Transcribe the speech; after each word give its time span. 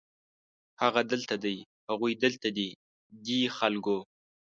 هغه 0.81 1.01
دلته 1.11 1.35
دی، 1.43 1.57
هغوی 1.89 2.13
دلته 2.23 2.47
دي، 2.57 2.69
دې 3.25 3.41
خلکو 3.57 3.97